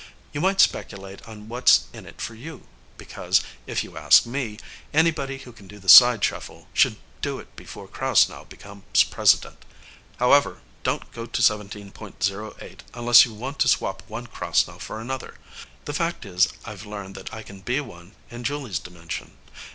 [0.33, 2.65] You might speculate on what's in it for you,
[2.97, 4.57] because, if you ask me,
[4.95, 9.63] anybody who can do the side shuffle should do it before Krasnow becomes President.
[10.17, 14.79] However, don't go to Seventeen Point Zero Eight unless you want to swap one Krasnow
[14.81, 15.35] for another.
[15.85, 19.37] The fact is that I've learned I can be one in Julie's dimension.